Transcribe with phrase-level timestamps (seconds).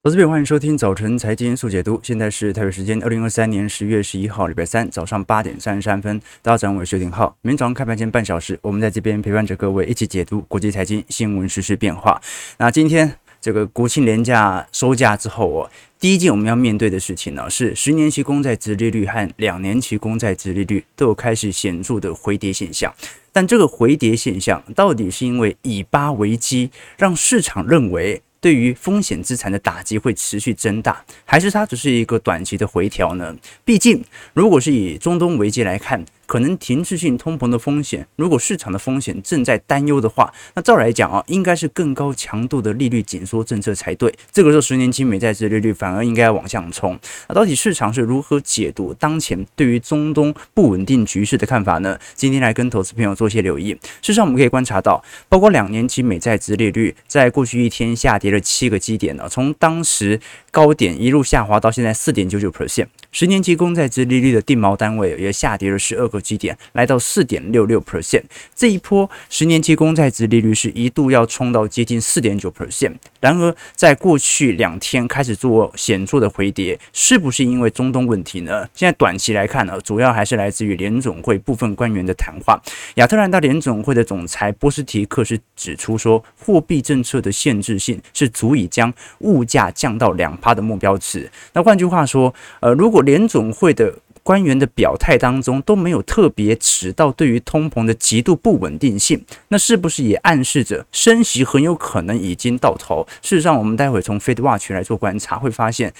[0.00, 1.98] 投资朋友，欢迎收听早晨财经速解读。
[2.04, 6.20] 现在是台北时间二零二三年十月十一号，礼拜三早上八点三十三分。
[6.40, 7.36] 大家早上好，我是薛廷浩。
[7.42, 12.22] 明天早上开盘前半小时，我们在这边陪伴着各位一起解读国际财经新闻实、时变化。
[12.58, 22.94] 那今天这个国庆连假收假之后哦，第一件我们要面对的事情呢，是十年期公债殖利率和两年期公债殖利率都有开始显著的回跌现象。
[23.32, 28.22] 但这个回跌现象到底是因为以巴危机让市场认为？
[28.40, 33.36] 对于风险资产的打击会持续增大，还是它只是一个短期的回调呢？
[33.64, 36.04] 毕竟，如果是以中东危机来看。
[36.28, 44.14] 可能停滞性通膨的风险，如果市场的风险正在担忧的话，那照来讲啊，应该是更高强度的利率紧缩政策才对。
[44.30, 46.98] 这个时候，十年期美债殖利率反而应该往上冲。
[47.28, 51.98] 那到底市场是如何解读当前对于中东不稳定局势的看法呢？
[52.14, 53.72] 今天来跟投资朋友做些留意。
[54.02, 62.88] 事实上，我们可以观察到，包括两年期美债殖利率在过去一天下跌了七个基点呢，从当时高点一路下滑到现在四点九九 percent。
[63.10, 68.22] 十年期公债殖利率的定锚单位也下跌了十二个基点，来到四点六六 percent。
[68.54, 78.66] 这一波十年期公债值利率是一度要冲到接近四点九 percent，然而在过去两天开始做显著的回跌，是不是因为中东问题呢？
[78.74, 82.60] 现在短期来看呢，主要还是来自于联总会部分官员的谈话。
[82.94, 91.30] 亚特兰大联总会的总裁波斯提克是指出说，货币政策的限制性是足以将物价降到两趴的目标值。
[91.52, 93.94] 那换句话说，呃，如果联总会的
[94.28, 103.08] 官员的表态当中都没有特别指到对于通膨的极度不稳定性，那是不是也暗示着升息很有可能已经到头？
[103.22, 105.94] 事实上，我们待会从 Fed Watch 来做观察，会发现，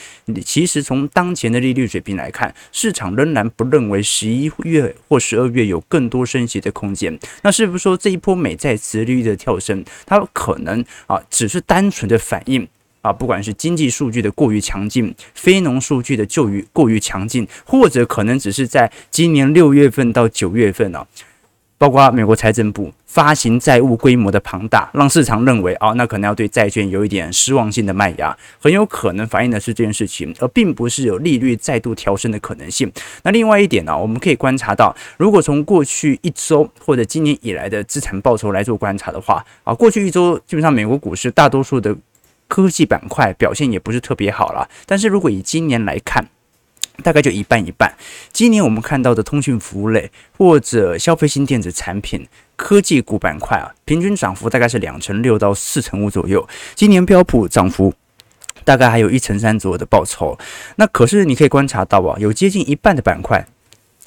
[0.44, 7.18] 其实从当前的利率水平来看，市场仍然不认为十一月或十二月有更多升息的空间。
[7.40, 12.68] 那是不是说这一波美债殖利率的跳升，它可能啊只是单纯的反映？
[13.00, 21.06] 啊，不管是经济数据的过于强劲，非农数据的就于过于强劲，或者可能只是在今年六月份到九月份啊，
[21.78, 32.90] 包括美国财政部发行债务规模的庞大，让市场认为啊，那可能要对债券有一点失望性的卖压，很有可能反映的是这件事情，而并不是有利率再度调升的可能性。
[33.22, 41.96] 那另外一点呢，我们可以观察到，如果从过去一周或者今年以来的资产报酬来做观察的话，啊，过去一周基本上美国股市大多数的。
[42.48, 46.28] 科技板块表现也不是特别好了，但是如果以今年来看，
[47.04, 47.94] 大概就一半一半。
[48.32, 52.26] 今年我们看到的通讯服务类或者消费性电子产品、
[52.56, 56.48] 科技股板块啊，平均涨幅大概是两成六到四成五左右。
[56.74, 57.94] 今年标普涨幅
[58.64, 60.36] 大概还有一成三左右的报酬。
[60.76, 63.46] 那可是你可以观察到啊，有接近一半的板块。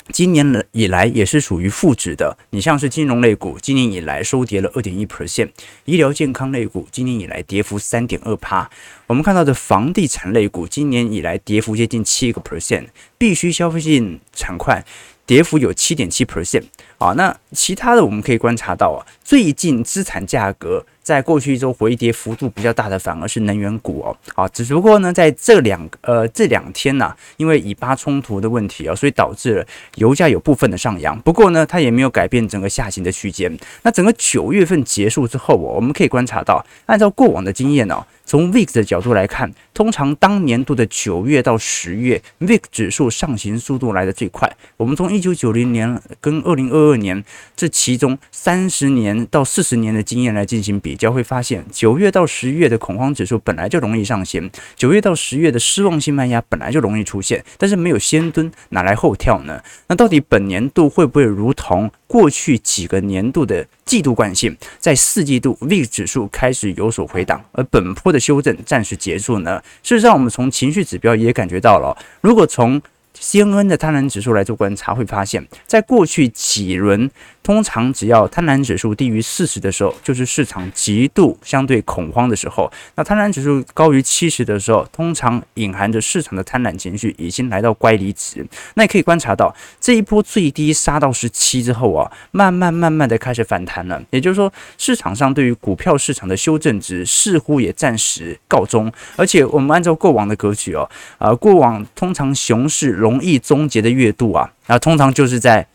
[0.09, 5.49] 今年以来也是属于负值的，你像是金融类股，今年以来收跌了二点一 percent，
[5.85, 8.69] 医疗健康类股今年以来跌幅三点二趴，
[9.07, 14.83] 我们看到的房地产类股今年以来跌幅接近七个 percent，必须消费性产块
[15.25, 16.63] 跌幅有七点七 percent，
[16.97, 20.85] 啊，那其他的我们可以观察到啊，最近资产价格。
[21.03, 31.19] 在过去一周回跌幅度比较大的反而是能源股哦，啊，只不过呢，在这两呃这两天呢、因为以巴冲突的问题啊，所以导致了油价有部分的上扬。
[31.21, 33.51] 不过呢，它也没有改变整个下行的区间。
[33.81, 44.49] 那整个九月份结束之后哦，我们可以观察到，按照过往的经验哦、从 VIX 的角度来看，通常当年度的九月到十月，VIX 指数上行速度来得最快。
[44.77, 47.23] 我们从一九九零年跟二零二二年
[47.55, 59.61] 这其中三十年到四十年的经验来进行比较，会发现九月到十一月的恐慌指数本来就容易上行，九月到十月的失望性卖压本来就容易出现，但是没有先蹲，哪来后跳呢？
[59.87, 69.61] 那到底本年度会不会如同过去几个年度的季度惯性，在四季度 V 指数开始有所回档，而本波的修正暂时结束呢？
[69.83, 72.81] 事实上，我们从情绪指标也感觉到了，如果从
[73.21, 77.09] CNN 的贪婪指数来做观察，会发现，在过去几轮。
[77.43, 82.71] 通常只要贪婪指数低于四十的时候，就是市场极度相对恐慌的时候。
[82.95, 88.45] 那贪婪指数高于七十的时候，通常隐含着市场的贪婪情绪已经来到乖离值。
[88.75, 93.99] 那也可以观察到，这一波最低杀到十七之后啊，慢慢慢慢的开始反弹了。
[94.11, 98.91] 也就是说，市场上对于股票市场的修正值似乎也暂时告终。
[99.15, 100.87] 而且我们按照过往的格局哦，
[101.17, 105.67] 啊，过往通常熊市龙容易终结的月度啊，那，通常就是在。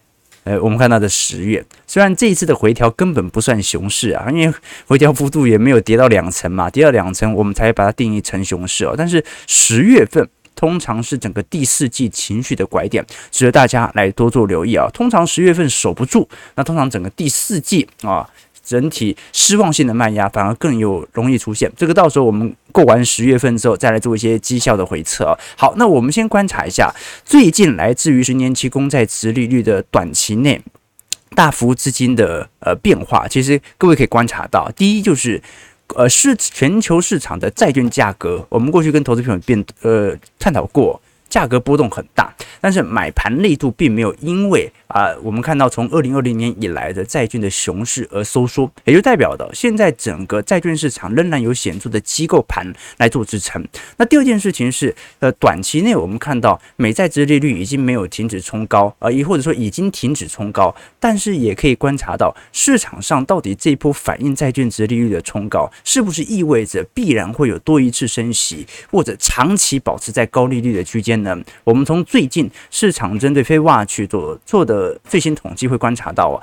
[0.49, 4.55] 呃，我们看到的十月，虽然这一次的回调根本不算熊市啊，因为
[4.87, 8.95] 回调幅度也没有跌到两成嘛，跌到两成我们才把它定义成熊市哦。
[8.97, 10.25] 但是十月份
[10.55, 14.89] 通常是整个第四季情绪的拐点，值得大家来多做留意啊。
[14.95, 18.31] 通常十月份守不住，那通常整个第四季啊。
[18.67, 21.73] 整体失望性的卖压反而更有容易出现。
[21.77, 25.39] 这个到时候我们过完十月份之后再来做一些绩效的回测。
[25.57, 26.93] 好，那我们先观察一下
[27.25, 30.61] 最近来自于十年期公债殖利率的短期内
[31.35, 33.29] 大幅资金的呃变化。
[33.29, 35.41] 其实各位可以观察到，第一就是。
[35.95, 41.01] 呃，是全球市场的债券价格，我们过去跟投资朋友变呃探讨过。
[41.37, 52.67] 价格波动很大，但是买盘力度并没有因为啊，我们看到从二零二零年以来的债券的熊市而收缩，也就代表的现在整个债券市场仍然有显著的机构盘
[52.97, 53.63] 来做支撑。
[53.99, 71.26] 那第二件事情是，呃，短期内我们看到美债殖利率已经没有停止冲高，呃，亦或者说已经停止冲高，但是也可以观察到市场上到底这一波反映债券殖利率的冲高，是不是意味着必然会有多一次升息，或者长期保持在高利率的区间。
[71.65, 76.43] 我们从最近市场针对 FedWatch 所做的最新统计会观察到啊。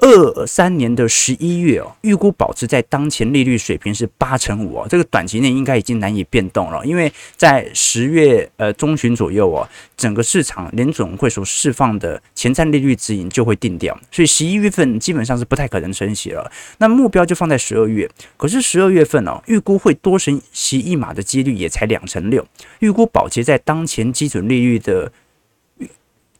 [0.00, 16.50] 二三年的十一月哦，预估保持在当前利率水平是八成五哦，这个短期内应该已经难以变动了，因为在十月呃中旬左右哦，整个市场联总会所释放的前瞻利率指引就会定掉，所以十一月份基本上是不太可能升息了。
[16.78, 22.46] 那目标就放在十二月，可是十二月份哦，预估会多升息一码的几率也才两成六，
[22.78, 25.12] 预估保持在当前基准利率的。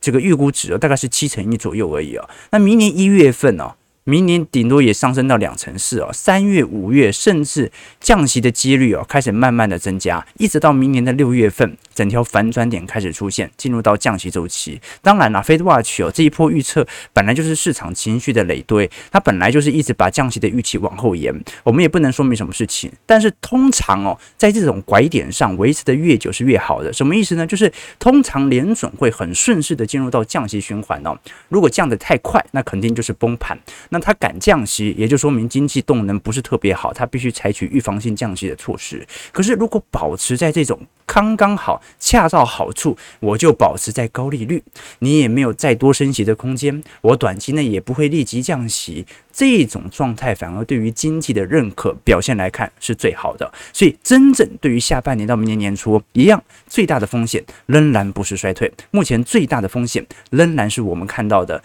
[0.00, 2.28] 这个预估值哦，大概是七成一左右而已啊。
[2.50, 3.74] 那明年一月份呢。
[4.10, 7.70] 明年顶多也上升到两成四哦，三月、五月甚至
[8.00, 14.80] 降息的几率哦，开始慢慢的增加，一直到明年的六月份，整条反转点开始出现，进入到降息周期。
[15.00, 21.32] 当然啦，FedWatch 哦，这一波预测本来就是市场情绪的累堆，它本来就是一直把降息的预期往后延，
[21.62, 22.90] 我们也不能说明什么事情。
[23.06, 27.46] 但是通常哦，在这种拐点上维持的越久是越好的，什么意思呢？
[27.46, 31.16] 就是通常联准会很顺势的进入到降息循环哦，
[31.48, 33.56] 如果降得太快，那肯定就是崩盘。
[33.90, 39.06] 那它敢降息，也就说明经济动能不是特别好，它必须采取预防性降息的措施。
[39.32, 44.62] 可是如果保持在这种刚刚好、恰到好处，我就保持在高利率，
[45.00, 53.52] 你也没有再多升息的空间，我短期内也不会立即降息，这种状态反而对于经济的认可表现来看是最好的。
[53.72, 61.60] 所以，真正对于下半年到明年年初一样，最大的风险仍然不是衰退，目前最大的风险仍然是我们看到的。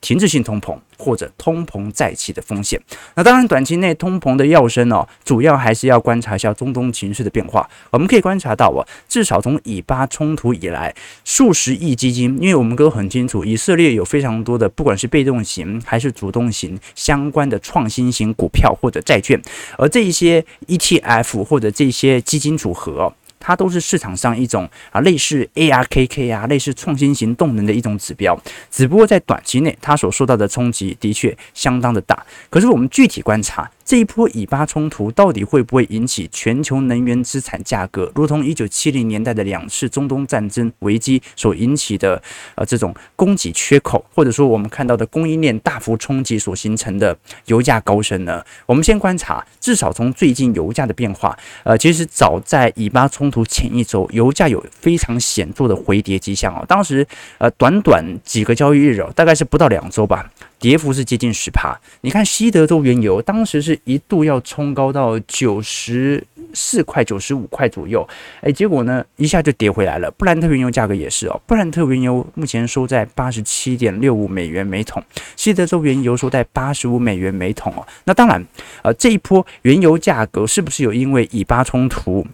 [0.00, 2.80] 停滞性通膨或者通膨再起的风险，
[3.14, 7.68] 那当然短期内通膨的要升哦，主要还是要观察一下中东情势的变化。
[7.90, 10.94] 我们可以观察到啊，至少从以巴冲突以来，
[11.24, 19.40] 数十亿基金，因为我们都很清楚，以色列有非常多的不管是被动型还是主动型相关的创新型股票或者债券，
[19.76, 23.12] 而这一些 ETF 或者这些基金组合。
[23.40, 28.40] 它都是市场上一种啊，类似 ARKK 啊，类似创新型动能的一种指标。
[28.70, 32.24] 只不过在短期内，它所受到的冲击的确相当的大。
[32.48, 33.68] 可是我们具体观察。
[33.90, 42.22] 这一波以巴冲突到底会不会引起全球能源资产价格，如同一九七零年代的两次中东战争危机所引起的
[42.54, 48.40] 呃这种供给缺口，或者说我们看到的供应链大幅冲击所形成的油价高升呢？
[48.64, 56.64] 我们先观察，至少从最近油价的变化，呃，其实早在以巴冲突前一周，油价有非常显著的回跌迹象哦。
[56.68, 57.04] 当时
[57.38, 60.30] 呃，短短几个交易日哦，大概是不到两周吧。
[60.60, 66.22] 跌幅是接近十趴，你看西德州原油当时是一度要冲高到九十
[66.52, 68.06] 四块、九十五块左右，
[68.42, 70.10] 哎，结果呢一下就跌回来了。
[70.10, 75.02] 布兰特原油价格也是哦，布兰特原油目前收在八十七点六五美元每桶，
[75.34, 77.86] 西德州原油收在八十五美元每桶哦。
[78.04, 78.44] 那当然，
[78.82, 82.26] 呃，这一波原油价格是不是有因为以巴冲突，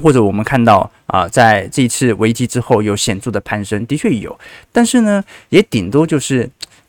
[0.00, 3.84] 或者我们看到啊，在这一次危机之后有显著的攀升？
[3.86, 4.38] 的确有，
[4.70, 6.48] 但是呢，也顶多就是。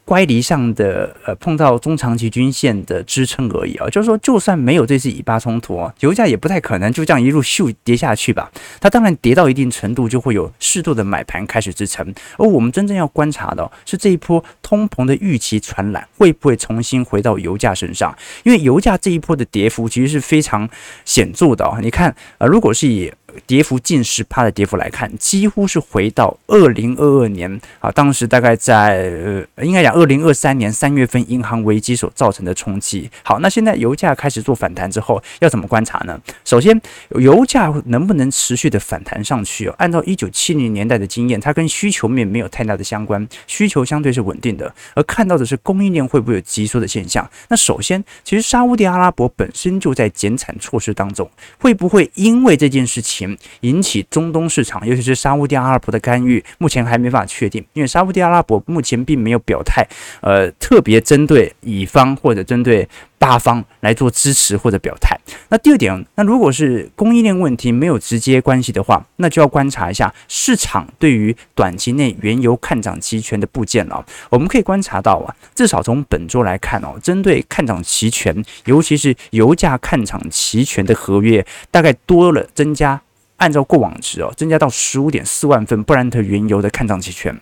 [0.10, 8.52] 乖离上的呃，碰到中长期均线的支撑而已啊，就是说，就算没有这次以巴冲突啊，油价也不太可能就这样一路秀跌下去吧。
[8.80, 12.04] 它当然跌到一定程度，就会有适度的买盘开始支撑。
[12.40, 18.12] 而我们真正要观察的是这一波通膨的预期传染会不会重新回到油价身上？
[18.42, 20.68] 因为油价这一波的跌幅其实是非常
[21.06, 21.78] 显著的啊。
[21.84, 23.14] 你看，呃，如果是以
[23.46, 33.10] 跌幅近十趴的跌幅来看，几乎是回到二零二二年啊，当时大概在呃，应该讲二零二三年三月份银行危机所造成的冲击。
[33.24, 36.20] 好，那现在油价开始做反弹之后，要怎么观察呢？
[36.46, 39.68] 首先，油价能不能持续的反弹上去？
[39.68, 47.30] 哦，按照一九七零年代的经验，它跟需求面没有太大的相关，需求相对是稳定的，而看到的是供应链会不会有急缩的现象。
[47.50, 53.19] 那首先，其实沙乌地阿拉伯本身就在减产措施当中，会不会因为这件事情？
[53.62, 59.86] 引起中东市场，尤其是沙乌地阿拉伯的干预，目前还没法确定，因为沙乌地阿拉伯目前并没有表态，
[60.22, 65.18] 呃，特别针对乙方或者针对八方来做支持或者表态。
[65.50, 74.06] 那第二点，那如果是供应链问题没有直接关系的话，那就要观察一下市场对于短期内原油看涨期权的部件了。
[74.30, 83.02] 我们可以观察到啊，至少从本周来看哦，针对看涨期权，尤其是油价看涨期权的合约，大概多了增加，
[83.40, 87.38] 按照过往值哦，增加到十五点四万份布兰特原油的看涨期权，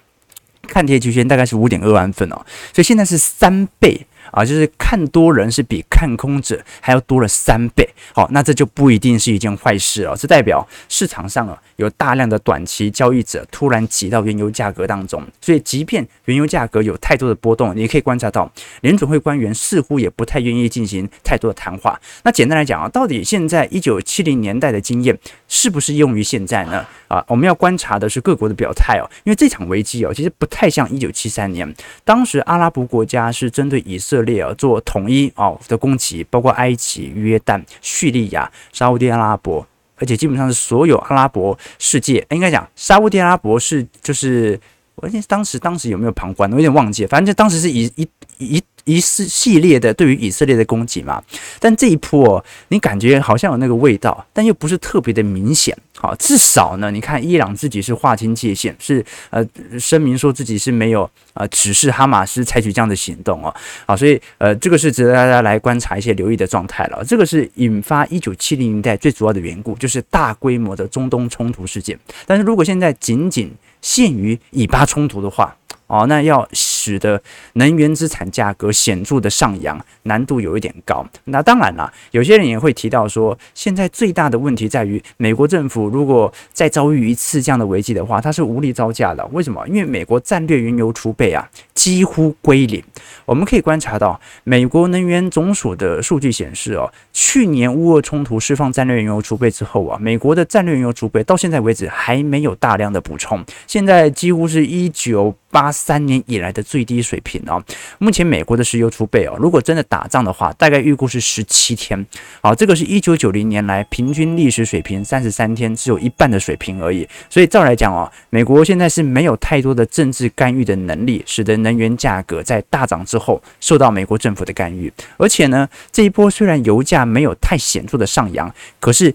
[0.67, 4.07] 看跌期权大概是五点二万份哦，所以现在是三倍。
[4.31, 21.99] 啊，就是看多人是比看空者还要多了三倍，好，那这就不一定是一件坏事了，这代表市场上啊有大量的短期交易者突然挤到原油价格当中，所以即便原油价格有太多的波动，你可以观察到联准会官员似乎也不太愿意进行太多的谈话。
[22.23, 25.17] 那简单来讲啊，到底现在一九七零年代的经验
[25.47, 26.85] 是不是用于现在呢？
[27.07, 44.59] 啊，我们要观察的是各国的表态哦，因为这场危机哦，其实不太像一九七三年，当时阿拉伯国家是针对以色列啊做统一哦的攻击，包括埃及、约旦、叙利亚、沙乌地阿拉伯，而且基本上是所有阿拉伯世界，应该讲沙乌地阿拉伯是就是，
[44.95, 48.07] 我当时当时有没有旁观，我有点忘记，反正就当时是以一
[48.37, 48.63] 一。
[48.87, 51.21] 一系系列的对于以色列的攻击嘛，
[51.59, 55.77] 但这一波你感觉好像有那个味道，但又不是特别的明显。
[55.99, 59.43] 好，至少呢，你看伊朗自己是划清界限，是呃
[59.79, 63.53] 声明说自己是没有呃指示哈马斯采取这样的行动哦。
[63.85, 67.03] 好，所以呃这个是值得大家来观察一些留意的状态了。
[67.03, 71.99] 这个是引发一九七零年代最主要的缘故，就是大规模的中东冲突事件。
[72.27, 73.51] 但是如果现在仅仅
[73.81, 75.55] 限于以巴冲突的话，
[75.87, 76.47] 哦，那要
[76.87, 77.21] 使得
[77.53, 81.05] 能源资产价格显著的上扬，难度有一点高。
[81.25, 89.25] 那当然了，有些人也会提到说，现在最大的问题在于，美国政府如果再遭遇一次这样的危机的话，它是无力招架的。
[89.33, 89.67] 为什么？
[89.67, 92.83] 因为美国战略原油储备啊，几乎归零。
[93.25, 107.61] 我们可以观察到，美国能源总署的数据显示哦，去年乌俄冲突释放战略原油储备之后啊，美国的战略原油储备到现在为止还没有大量的补充，现在几乎是一九八三年以来的最低水平哦。
[107.99, 112.03] 目前美国的石油储备哦，如果真的打仗的话，大概预估是十七天。
[112.41, 117.07] 好，这个是一九九零年来平均历史水平三十三天，只有一半的水平而已。
[117.29, 124.91] 所以照来讲哦，美国现在是没有太多的政治干预的能力，使得能源价格在大涨之后受到美国政府的干预。
[125.17, 129.13] 而且呢，这一波虽然油价没有太显著的上扬，可是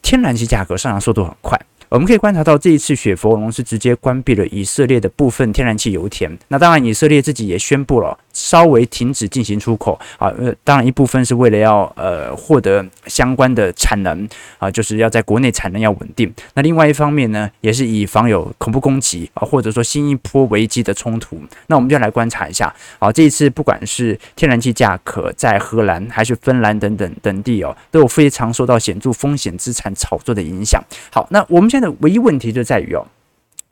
[0.00, 1.60] 天然气价格上扬速度很快。
[1.88, 6.30] 我们可以观察到，这一次雪佛龙是直接关闭了以色列的部分天然气油田。
[6.48, 8.16] 那当然，以色列自己也宣布了。
[8.38, 14.28] 稍微停止进行出口啊，呃，当然一部分是为了要呃获得相关的产能
[14.58, 16.32] 啊，就是要在国内产能要稳定。
[16.54, 21.40] 那另外一方面呢，也是以防有恐怖攻击啊，或者说新一波危机的冲突。
[21.66, 30.80] 那我们就来观察一下啊，这一次不管是天然气价格在荷兰还是芬兰等等等地哦，都有非常受到显著风险资产炒作的影响。
[31.10, 33.04] 好，那我们现在的唯一问题就在于哦。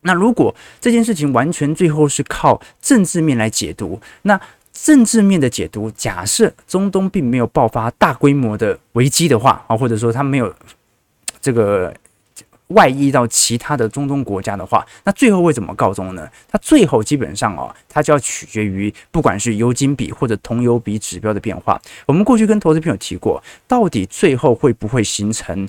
[0.03, 4.41] 那如果这件事情完全最后是靠政治面来解读，那
[4.83, 10.55] 政治面的解读，假设中东并没有爆发大规模的危机的话啊，或者说它没有
[11.41, 11.93] 这个
[12.69, 16.29] 外溢到其他的中东国家的话，那最后会怎么告终呢？
[16.49, 21.81] 它最后基本上哦，它就要取决于不管是油金比或者铜油比指标的变化。
[22.07, 25.69] 我们过去跟投资朋友提过，到底最后会不会形成？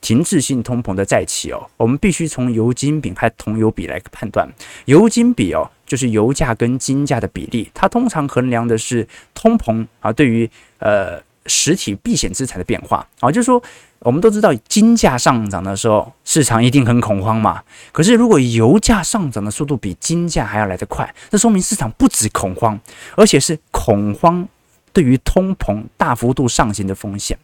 [0.00, 4.48] 停滞性通膨的再起哦，我们必须从油金比和铜油比来判断。
[4.84, 13.60] 油金比哦，就是油价跟金价的比例，它通常衡量的是通膨啊对于呃实体避险资产的变化啊，就是说
[14.00, 17.62] 我们都知道金价上涨的时候，市场一定很恐慌嘛。
[17.90, 22.78] 可是如果油价上涨的速度比金价还要来得快，这说明市场不止恐慌，
[23.16, 24.46] 而且是恐慌
[24.92, 27.36] 对于通膨大幅度上行的风险。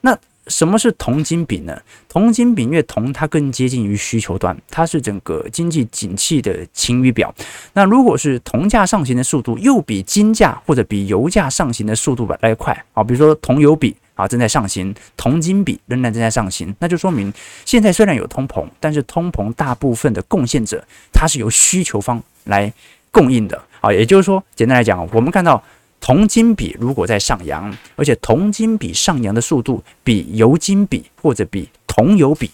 [0.00, 0.18] 那
[0.50, 1.80] 什么是铜金比呢？
[2.08, 7.32] 铜金比，因为铜它更接近于需求端，它是整个经济景气的晴雨表。
[7.72, 17.32] 那如果是铜价上行的速度又比金价或者比油价上行的速度来快啊，比如说铜油比啊正在上行，铜金比仍然正在上行，那就说明
[17.64, 22.70] 现在虽然有通膨，但是通膨大部分的贡献者它是由需求方来
[23.10, 23.92] 供应的啊。
[23.92, 25.62] 也就是说，简单来讲，我们看到。
[26.00, 32.50] 铜金比如果在上扬，而且铜金比上扬的速度比油金比或者比铜油比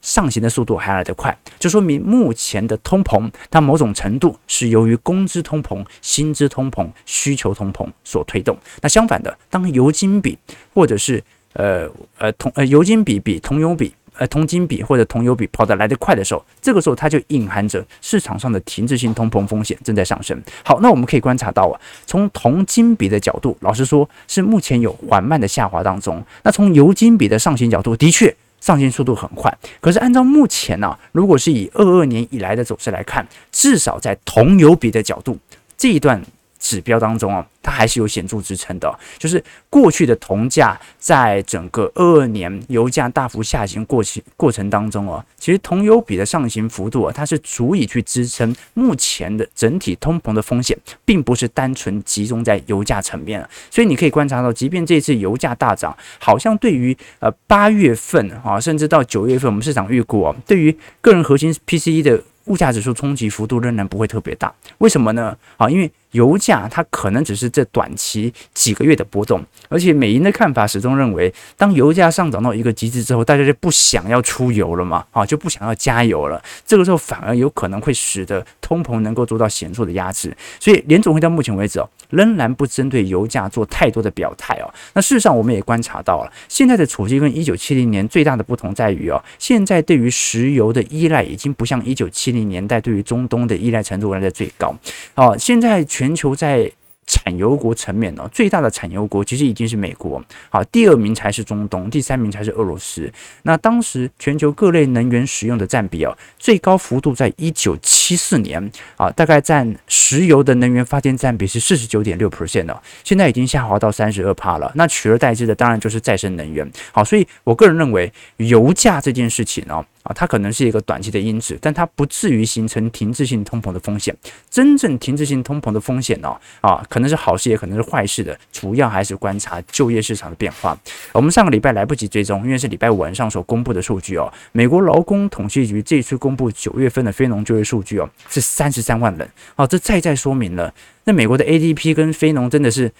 [0.00, 8.56] 上行的速度还来得快，就说明目前的通膨它某种程度是由于工资通膨、薪资通膨、需求通膨所推动。
[8.80, 10.38] 那相反的，当油金比
[10.72, 11.22] 或者是
[11.54, 20.40] 呃呃铜呃油金比比铜油比呃铜金比或者铜油比跑得来得快的时候，这个时候它就隐含着市场上的停滞性通膨风险正在上升。
[20.64, 26.22] 好，那我们可以观察到啊，从铜金比的角度，老实说是目前有缓慢的下滑当中。
[26.42, 29.56] 那从油金比的上行角度，的确上行速度很快。
[29.80, 35.38] 可是按照目前呢、啊，如果是以二二年以来的走势来看，至少在铜油比的角度
[35.76, 36.22] 这一段。
[36.66, 38.92] 指标当中啊，它还是有显著支撑的。
[39.18, 53.48] 就是过去的铜价在整个二二年油价大幅下行过程过程当中啊，其实铜油比的上行幅度啊，它是足以去支撑目前的整体通膨的风险，并不是单纯集中在油价层面了。
[53.70, 64.52] 所以你可以观察到，即便这次油价大涨，好像对于呃八月份啊，甚至到九月份，我们市场预估啊，对于个人核心 PCE 的物价指数冲击幅度仍然不会特别大。
[64.78, 65.36] 为什么呢？
[65.56, 76.42] 啊，因为油价它可能只是这短期几个月的波动，而且美银的看法始终认为，当油价上涨到一个极致之后，大家就不想要出油了嘛，啊，就不想要加油了。
[76.66, 80.34] 这个时候反而有可能会使得通膨能够做到显著的压制。
[80.58, 84.72] 所以联总会到目前为止哦，仍然不针对油价做太多的表态哦。
[84.94, 94.74] 那事实上我们也观察到了，现在的处境跟一九七零年最大的不同在于哦，现在对于石油的依赖已经不像一九七零年代对于中东的依赖程度来的最高。
[95.14, 96.70] 哦，现在全全球在
[97.04, 103.12] 产油国层面呢，最大的产油国其实已经是美国，好，第二名才是中东，第三名才是俄罗斯。
[103.42, 112.72] 那当时全球各类能源使用的占比啊，最高幅度在一九七四年啊，大概占石油的能源发电占比是四十九点六 percent，
[113.02, 114.70] 现在已经下滑到三十二帕了。
[114.76, 116.70] 那取而代之的当然就是再生能源。
[116.92, 119.84] 好，所以我个人认为油价这件事情呢。
[120.06, 124.16] 啊，它可能是一个短期的因子，但它不至于形成停滞性通膨的风险。
[124.48, 128.38] 真正停滞性通膨的风险呢，啊，可能是好事，也可能是坏事的。
[128.52, 130.78] 主要还是观察就业市场的变化。
[131.12, 134.32] 我们上个礼拜来不及追踪，因为是礼拜五晚上所公布的数据哦。
[134.52, 139.28] 美国劳工统计局这次公布九月份的非农就业数据哦，是三十三万人。
[139.56, 140.72] 哦，这再再说明了，
[141.04, 142.92] 那美国的 ADP 跟非农真的是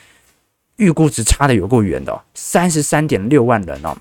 [0.76, 3.96] 预估值差的有够远的哦，三十三点六万人哦。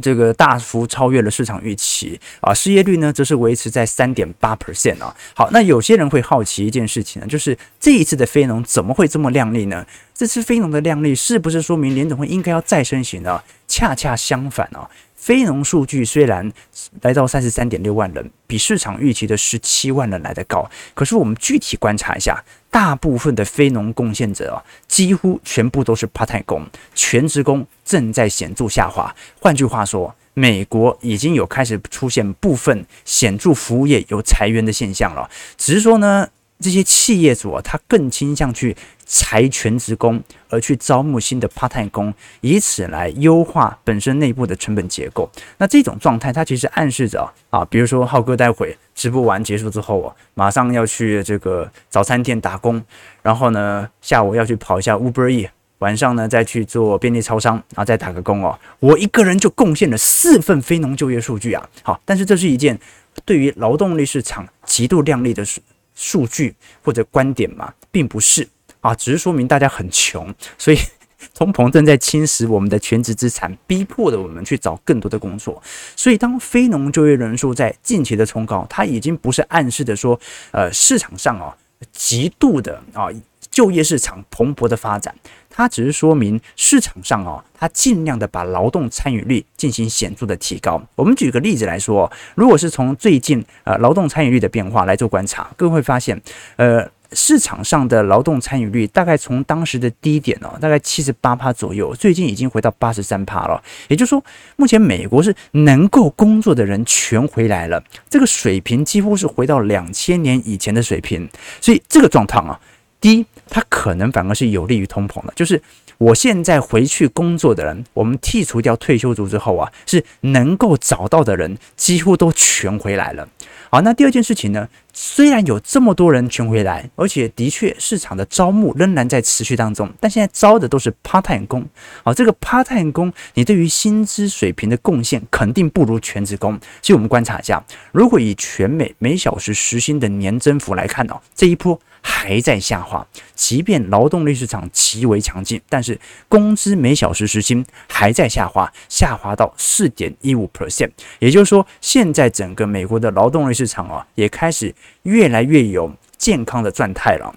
[0.00, 5.14] 这个大幅超越了市场预期啊，失业率呢则是维持在三点八 percent 啊。
[5.34, 9.86] 好，那有些人会好奇一件事情呢，就是这一次的非农怎么会这么靓丽呢？
[10.20, 13.42] 这次非农的亮丽是不是说明联总会应该要再升息呢？
[13.66, 14.86] 恰恰相反啊。
[15.16, 16.52] 非农数据虽然
[17.00, 29.16] 来到三十三点六万人，比市场预期的十七万人来得高，可是我们具体观察一下，大部分的非农贡献者啊，几乎全部都是 part-time 工，全职工正在显著下滑。
[29.40, 36.28] 换句话说，美国已经有开始出现部分显著服务业有裁员的现象了，只是说呢。
[36.60, 45.28] 这些企业主啊，他更倾向去裁全职工，而去招募新的 part-time 工，以此来优化本身内部的成本结构。
[45.56, 52.82] 那这种状态，它其实暗示着啊，比如说浩哥待会直播完结束之后啊，马上要去这个早餐店打工，
[53.22, 58.58] 然后呢，下午要去跑一下 Uber E，晚上呢再去做便利超商，然后再打个工哦。
[58.80, 61.68] 我一个人就贡献了四份非农就业数据啊。
[61.82, 62.78] 好，但是这是一件
[63.24, 65.60] 对于劳动力市场极度亮丽的事。
[66.00, 68.48] 数据或者观点嘛，并不是
[68.80, 70.78] 啊，只是说明大家很穷，所以
[71.34, 75.62] 通膨正在侵蚀我们的全职资产，逼迫着我们去找更多的工作。
[75.94, 80.18] 所以，当非农就业人数在近期的冲高，它已经不是暗示着说，
[80.52, 81.54] 呃，市场上啊
[81.92, 83.08] 极度的啊
[83.50, 85.14] 就业市场蓬勃的发展。
[85.52, 90.80] 它只是说明市场上哦，它尽量的把劳动参与率进行显著的提高。
[90.94, 96.18] 我们举个例子来说，如果是从最近呃劳动参与率的变化来做观察，各位会发现，
[96.56, 103.60] 呃市场上的劳动参与率大概从当时的低点哦，大概七十八趴左右，最近已经回到八十三趴了。
[103.88, 111.28] 也就是说，目前美国是能够工作的人全回来了，这个水平几乎是回到两千年以前的水平。
[111.60, 112.60] 所以这个状况啊。
[113.00, 115.60] 第一，它可能反而是有利于通膨的，就是
[115.98, 123.28] 我现在回去工作的人，我们剔除掉退休族之后啊，是能够找到的人几乎都全回来了。
[123.68, 131.64] 好，那第二件事情呢，虽然有这么多人全回来，而且的确市场的招募仍然在持续当中，但现在招的都是 part-time 工。
[132.02, 136.58] 好，这个 part-time 工，你对于薪资水平的贡献肯定不如全职工。
[136.82, 141.80] 所以我们观察一下，如果以全美每小时时薪的年增幅来看哦，这一波。
[142.02, 150.90] 还在下滑，即便劳动力市场极为强劲，但是工资每小时时薪还在下滑，下滑到四点一五 percent。
[151.18, 157.34] 也就是说，现在整个美国的劳动力市场啊，也开始越来越有健康的状态了。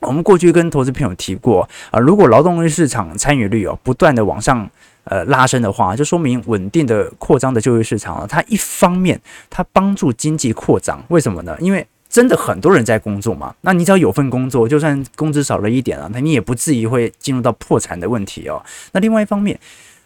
[0.00, 4.68] 我们过去跟投资朋友提过啊，如果劳动力市场参与率哦不断的往上
[5.04, 11.56] 呃拉升的话，就说明稳定的扩张的就业市场啊，它一方面它帮助经济扩张，为什么呢？
[11.60, 18.62] 因为真的很多人在工作嘛，那你只要有份工作，就算工资少了一点啊，那你也不至于会进入到破产的问题哦。
[18.92, 19.58] 那另外一方面，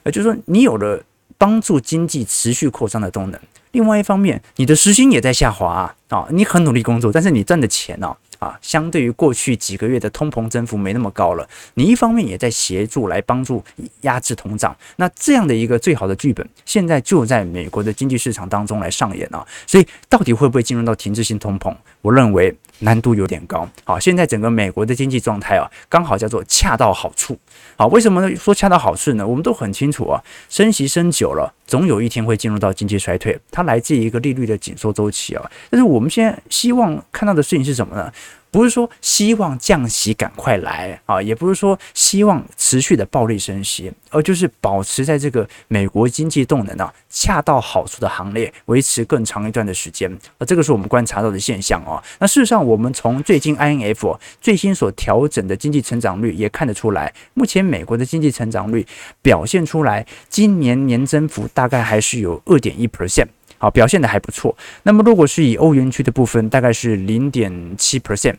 [0.05, 1.03] 呃，就是说你有了
[1.37, 3.40] 帮助经济持续扩张的动能，
[3.73, 8.16] 另外一方面，你的时薪也在下滑啊，啊，你很努力工作，但是你赚的钱呢？
[8.47, 13.63] 啊，相对于过去几个月的通膨增幅没那么高了，你一方面也在协助来帮助
[14.03, 21.75] 压制通胀，那这样的一个最好的剧本，现在就在美国的经济市场当中来上演啊，所以到底会不会进入到停滞性通膨？
[22.03, 23.69] 我认为难度有点高。
[23.85, 27.39] 好，现在整个美国的经济状态啊，刚好叫做恰到好处。
[27.77, 28.37] 好，为什么呢？
[28.37, 29.27] 说恰到好处呢？
[29.27, 35.51] 我们都很清楚啊，升息升久了，总有一天会进入到经济衰退，它来自于一个利率的紧缩周期啊。
[35.71, 38.12] 但是我们现在希望看到的事情是什么呢？
[38.57, 50.11] 不是说希望降息赶快来啊，也不是说希望持续的暴力升息，而就是保持在这个美国经济动能啊恰到好处的行列，维持更长一段的时间。
[50.38, 52.03] 啊这个是我们观察到的现象啊。
[52.19, 58.87] 那事实上，我们从最近 INF 最新所调整的经济成长率也看得出来，目前美国的经济成长率
[59.21, 63.27] 表现出来，今年年增幅大概还是有二点一 percent。
[63.59, 64.57] 好，表现的还不错。
[64.85, 68.37] 那么，如果是以欧元区的部分，大概是零点七 percent。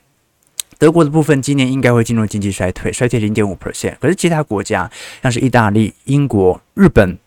[0.77, 3.95] 德国的部分今年应该会进入经济衰退，衰退零点五 percent。
[3.99, 4.89] 可是其他国家
[5.21, 7.17] 像是意大利、英国、日本、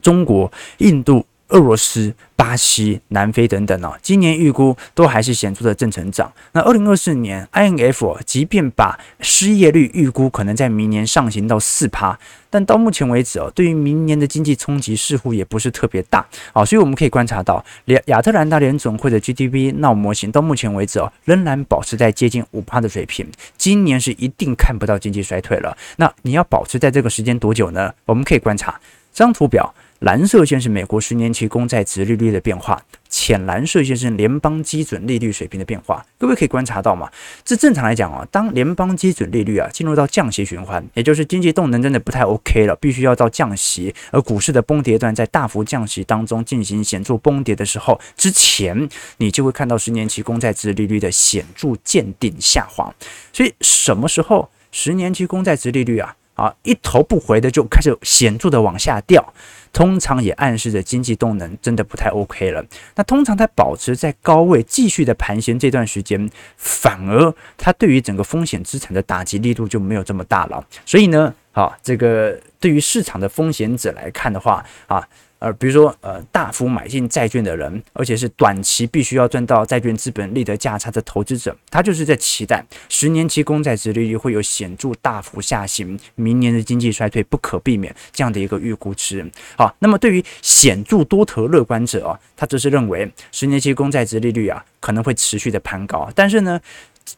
[0.00, 1.26] 中国、印度。
[1.52, 6.32] 俄罗斯、巴西、南非等等哦，今年预估都还是显著的正成长。
[6.52, 16.64] 那二零二四年，INF 即便把失业率预估可能在明年上行到四趴，但到目前为止哦，对于明年的经济冲击似乎也不是特别大啊。
[16.64, 23.26] 所以我们可以观察到，亚亚特兰大联总会的 GDP 闹模型到目前为止哦，仍然保持在接近五趴的水平。
[23.58, 25.76] 今年是一定看不到经济衰退了。
[25.96, 27.92] 那你要保持在这个时间多久呢？
[28.06, 28.80] 我们可以观察
[29.12, 29.74] 这张图表。
[30.02, 36.04] 蓝色线是美国十年期公债殖利率的变化，浅蓝色线是联邦基准利率水平的变化。
[36.18, 37.08] 各位可以观察到吗？
[37.44, 48.88] 这正常来讲啊，当联邦基准利率啊进入到降息循环，也就是经济动能真的不太 OK 了，必须要到降息，而股市的崩跌段在大幅降息当中进行显著崩跌的时候，之前
[49.18, 52.92] 你就会看到十年期公债殖利率的显著见顶下滑。
[53.32, 59.32] 所以什么时候十年期公债殖利率啊啊一头不回的就开始显著的往下掉？
[59.72, 62.62] 通常也暗示着经济动能真的不太 OK 了。
[62.94, 70.62] 那通常它保持在高位继续的盘旋这段时间，反而它对于整个风险资产的打击力度就没有这么大了。
[70.84, 75.08] 所以呢，啊，这个对于市场的风险者来看的话，啊。
[75.42, 89.28] 呃，比如说，呃，大幅买进债券的人，而且是短期必须要赚到债券资本利得价差的投资者，他就是在期待十年期公债殖利率会有显著大幅下行，明年的经济衰退不可避免这样的一个预估值。
[89.56, 96.60] 好，那么对于显著多头乐观者啊，他则是认为十年期公债殖利率啊可能会持续的攀高，但是呢。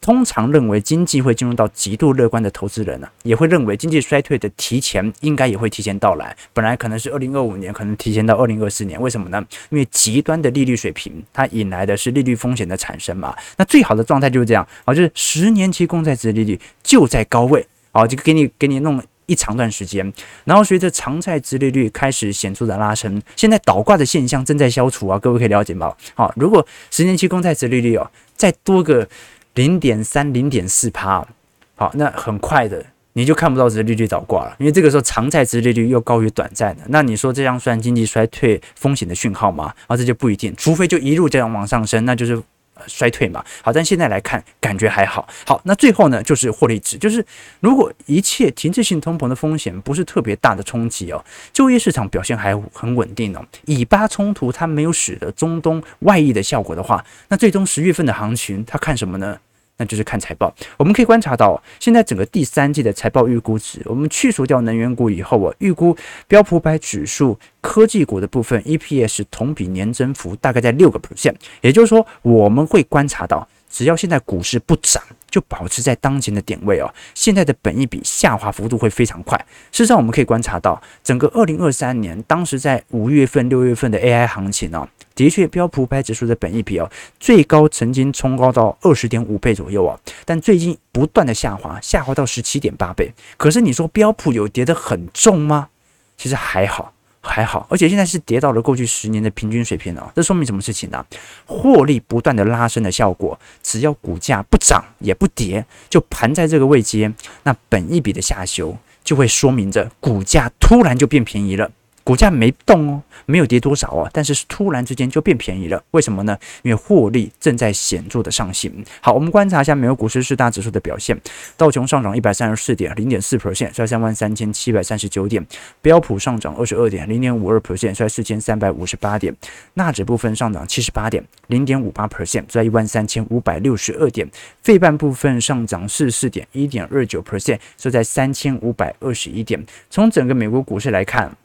[0.01, 6.35] 通常认为经济会进入到极度乐观的投资人呢、也会认为经济衰退的提前应该也会提前到来。
[6.53, 9.01] 本来可能是二零二五年，可能提前到二零二四年。
[9.01, 9.43] 为什么呢？
[9.69, 13.35] 因为极端的利率水平，它引来的是利率风险的产生嘛。
[13.57, 25.17] 那最好的状态就是这样啊，就是十年期公债殖利率就在高位啊，就给你给你弄一长段时间，然后随着长债殖利率开始显著的拉升，现在倒挂的现象正在消除啊。
[25.17, 25.93] 各位可以了解吗？
[26.13, 29.07] 好，如果十年期公债殖利率哦再多个。
[29.55, 31.27] 零点三、零点四趴，
[31.75, 39.73] 好，那很快的你就看不到殖利率倒挂了，因为这个时候长债殖利率又高于短债的，那你说这样算经济衰退风险的讯号吗？
[39.87, 42.41] 啊，这就不一定，除非就一路这样往上升，那就是
[42.87, 43.43] 衰退嘛。
[43.61, 45.27] 好，但现在来看，感觉还好。
[45.45, 47.25] 好，那最后呢，就是获利值，就是
[47.59, 59.37] 如果一切停滞性通膨的风险不是特别大的冲击哦，就业市场表现还很稳定哦，以巴冲突它没有使得中东外溢的效果的话，那最终十月份的行情它看什么呢？
[59.77, 65.95] 那就是看财报，我们可以观察到，现在整个第三季的财报预估值，我们去除掉能源股以后啊，预估
[66.27, 79.37] 标普百指数科技股的部分 EPS 同比年增幅大概在六个 percent，也就是说，我们会观察到，只要现在股市不涨，就保持在当前的点位哦，现在的本益比下滑幅度会非常快。
[79.69, 84.87] 事实上，我们可以观察到，整个二零二三年，当时在五月份、六月份的 AI 行情哦。
[85.13, 93.13] 的确，标普五百指数的本益比哦，最高曾经冲高到二十点五倍左右啊，但最近不断的下滑，下滑到十七点八倍。
[93.35, 95.67] 可是你说标普有跌得很重吗？
[96.15, 96.93] 其实还好，
[97.27, 100.11] 还好，而且现在是跌到了过去十年的平均水平了。
[100.15, 101.05] 这说明什么事情呢？
[101.45, 107.11] 获利不断的拉升的效果，只要股价不涨也不跌，就盘在这个位阶，
[107.43, 108.77] 那本一笔的下修。
[109.03, 111.69] 就会说明着股价突然就变便宜了。
[112.05, 116.37] 股价没动哦，没有跌多少哦，但是突然之间就变便宜了，为什么呢？
[116.61, 118.71] 因为获利正在显著的上行。
[119.01, 121.19] 好，我们观察一下美国股市四大指数的表现，
[121.57, 125.41] 道琼上涨一百三十四点，零点四 percent，在三万三千七百三十九点；
[125.81, 129.33] 标普上涨二十二点，零点五二 percent，在四千三百五十八点；
[129.73, 134.27] 纳指部分上涨七十八点，零点五八 percent，在一万三千五百六十二点；
[134.61, 139.65] 费半部分上涨四十四点，一点二九 percent，收在三千五百二十一点。
[139.89, 141.35] 从整个美国股市来看。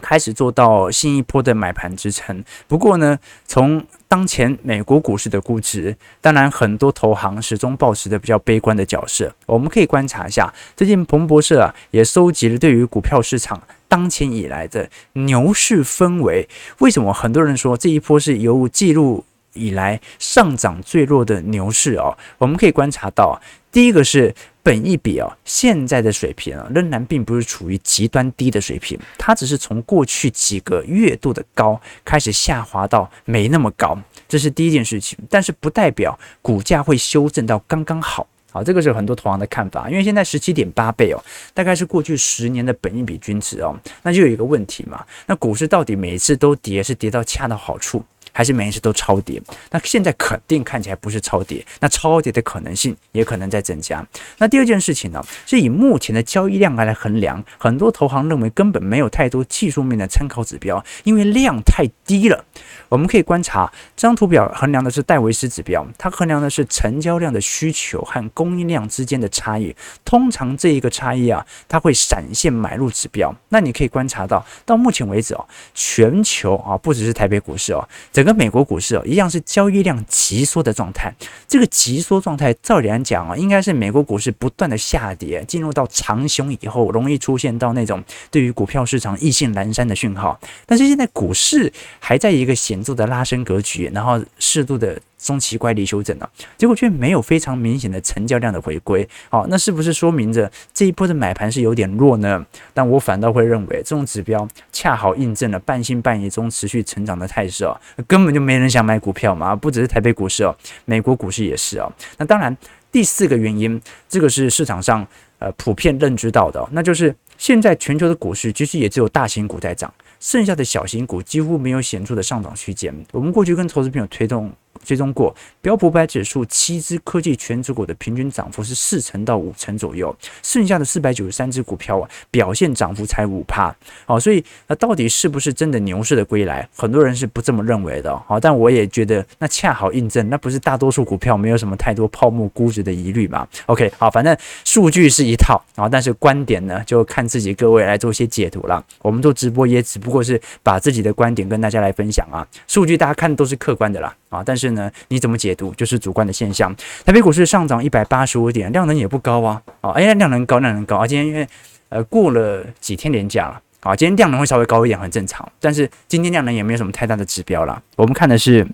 [0.00, 9.32] 开始做到新一波的买盘支撑，不过呢，从当前美国股市的估值，当然很多投行始终保持的比较悲观的角色。
[9.46, 16.48] 我们可以观察一下，最近彭博社啊也收集了对于股票市场当前以来的牛市氛围。
[16.78, 22.16] 为什么很多人说这一波是由记录以来上涨最弱的牛市哦？
[22.38, 23.40] 我们可以观察到，
[23.72, 24.34] 第一个是。
[24.62, 35.18] 本益比啊，现在的水平啊，仍然并不是处于极端低的水平，它只是从过去几个月度的高开始下滑到没那么高，这是第一件事情。
[35.30, 39.88] 但是不代表股价会修正到刚刚好，好，这个是很多投行的看法。
[39.88, 48.04] 因为现在十七点八倍哦，大概是过去十年的本益比均值哦，那就有一个问题嘛，那股市到底每一次都跌，是跌到恰到好处？
[48.32, 49.40] 还是每一次都超跌，
[49.70, 54.06] 那现在肯定看起来不是超跌，那超跌的可能性也可能在增加。
[54.38, 62.44] 那第二件事情呢，是以目前的交易量来衡量，很多投行认为根本没有太多技术面的参考指标，因为量太低了。
[62.88, 69.74] 我们可以观察这张图表，衡量的是戴维斯指标，它衡量的是成交量的需求和供应量之间的差异。
[70.04, 73.34] 通常这一个差异啊，它会闪现买入指标。
[73.50, 77.88] 那你可以观察到，到目前为止哦，全球啊，不只是台北股市哦。
[78.20, 81.10] 整个美国股市哦，一样是交易量急缩的状态。
[81.48, 90.38] 这个急缩状态，照理来讲啊，应该是美国股市不断的下跌，进入到长熊以后，容易出现到那种对于股票市场意兴阑珊的讯号。
[90.66, 95.00] 但是现在股市还在一个显著的拉升格局，然后适度的。
[95.20, 102.44] 中期乖离修正了，结果却没有非常明显的成交量的回归，好，那是不是说明着这一波的买盘是有点弱呢？
[102.72, 110.56] 但我反倒会认为，这种指标恰好印证了半信半疑中持续成长的态势哦，根本就没人想买股票嘛，不只是台北股市哦，
[110.86, 111.92] 美国股市也是哦。
[112.16, 112.56] 那当然，
[112.90, 115.06] 第四个原因，这个是市场上
[115.38, 122.94] 呃普遍认知到的，那就是现在全球的股市其实也只有大型股在涨，剩下的小型股几乎没有显著的上涨区间。
[123.12, 124.50] 我们过去跟投资朋友推动。
[124.84, 133.74] 追踪过标普百指数七只科技权值股的平均涨幅是四成到五成左右，剩下的四百九十三只股票啊，表现涨幅才五趴。
[134.06, 136.66] 好，所以那到底是不是真的牛市的归来？
[136.74, 138.16] 很多人是不这么认为的。
[138.26, 148.82] 好，但我也觉得那恰好印证，那不是大多数股票没有什么太多泡沫估值的疑虑嘛？OK，好，反正数据是一套啊，但是观点呢，就看自己各位来做一些解读了。
[149.02, 154.69] 我们做直播也只不过是把自己的观点跟大家来分享啊，数据大家看都是客观的啦啊，但是。
[154.72, 154.90] 呢？
[155.08, 155.72] 你怎么解读？
[155.74, 156.74] 就是主观的现象。
[157.04, 159.62] 台北股市上涨一百八十五点，量能也不高啊。
[159.80, 161.06] 啊，哎，量能高，量能高啊。
[161.06, 161.46] 今天因为
[161.88, 165.46] 呃过了几天连假了啊，今天量能会稍微高一点，很正常。
[165.58, 167.82] 但是今天量能也没有什么太大的指标了。
[167.96, 168.66] 我们看的是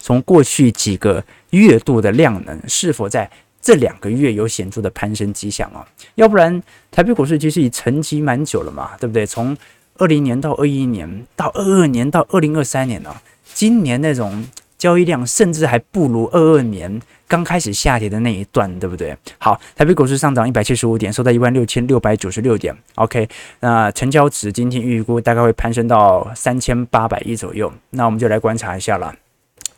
[0.00, 5.86] 从过去几个月度的量能是否在这两个月有显著的攀升迹象啊？
[6.16, 9.24] 要不然台北股市其实已沉寂蛮久了嘛，对不对？
[9.24, 9.56] 从
[9.96, 13.22] 二零年到二一年，到二二年到二零二三年啊，
[13.54, 14.44] 今年那种。
[14.78, 19.14] 交易量甚至还不如二二年刚开始下跌的那一段，对不对？
[19.38, 22.74] 好，台北股市上涨一百七十五点，收在一万六千六百九十六点。
[22.94, 23.28] OK，
[23.60, 27.70] 那成交值今天预估大概会攀升到三千八百亿左右。
[27.90, 29.14] 那我们就来观察一下了，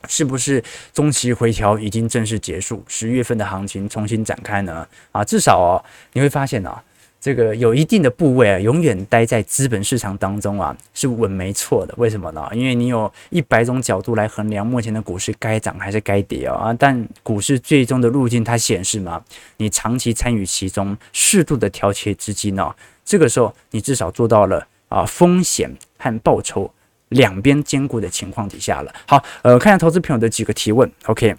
[0.06, 4.86] 是不是中期回调已经正式结束，十月份的行情重新展开呢？
[5.12, 5.82] 啊，至少哦，
[6.12, 6.82] 你会发现啊。
[7.20, 11.92] 这个有一定的部位啊，永远待在资本市场当中啊，是稳没错的。
[11.98, 12.48] 为什么呢？
[12.52, 16.74] 因为你有一百种角度来衡量目前的股市该涨还是该跌啊。
[16.78, 19.22] 但股市最终的路径它显示嘛，
[19.58, 26.72] 你长期参与其中，适度的调节资金呢，这个时候你至少做到了啊，风险和报酬
[27.10, 28.94] 两边兼顾的情况底下了。
[29.06, 31.36] 好，呃，看一下投资朋友的几个提问，OK。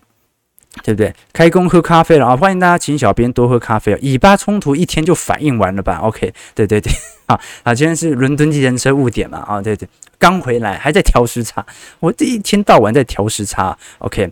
[0.84, 1.14] 对不对？
[1.34, 2.36] 开工喝咖啡了啊！
[2.36, 3.98] 欢迎大家请小编多喝咖啡。
[4.02, 6.92] 以巴冲突一天就反应完了吧？OK，对对对，
[7.28, 7.76] 啊啊！
[7.76, 9.40] 今天是伦敦计程车误点嘛？
[9.40, 11.66] 啊，对对，刚回来还在调时差，
[12.00, 13.78] 我这一天到晚在调时差。
[14.00, 14.32] OK。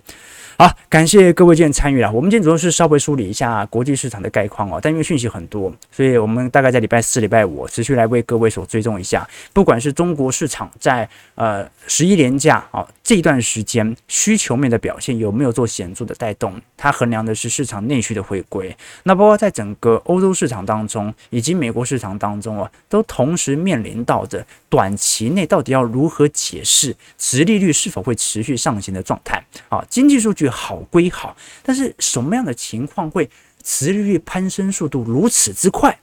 [0.62, 2.12] 好，感谢各位今天参与了。
[2.12, 9.26] 我们今天主要是稍微梳理一下国际市场的概况哦，但因为讯息很多，所以我们大概在礼拜四、礼拜五持续来为各位所追踪一下。
[9.54, 18.76] 不管是中国市场在呃十一连假啊这段时间需求面的表现有没有做显著的带动，它衡量的是市场内需的回归。
[19.04, 30.49] 那包括在整个欧洲市场当中以及美国市场当中啊，都同时面临到着短期内到底要如何解释殖利率是否会持续上行的状态啊，经济数据。
[30.50, 33.30] 好归好，但是什么样的情况会
[33.64, 36.00] 殖利率攀升速度如此之快，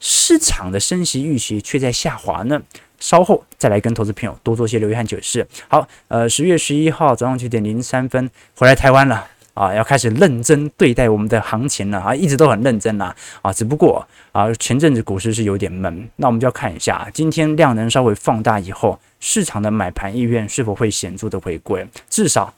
[0.00, 2.62] 市场的升息预期却在下滑呢？
[3.00, 5.46] 稍后再来跟投资朋友多做些留意和解释。
[5.68, 22.54] 好，呃，十月十一号早上九点零三分回来台湾了啊，要开始认真对待我们的行情了啊，一直都很认真啦啊，只不过啊前阵子股市是有点闷，那我们就要看一下今天量能稍微放大以后，市场的买盘意愿是否会显著的回归，至少。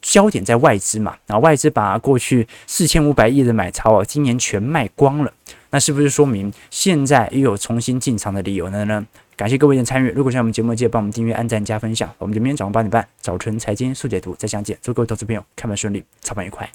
[0.00, 5.32] 焦点在外资嘛，然后外资把过去四千五百亿的买超啊，今年全卖光了，
[5.70, 9.06] 那是不是说明现在又有重新进场的理由了呢？
[9.36, 12.12] 感谢各位的参与，如果喜欢我们节目，记得帮我们订阅、按赞、加分享。
[12.18, 16.68] 我们就明天早上八点半早晨财经速解读再相见，祝各位投资朋友开门顺利，操盘愉快。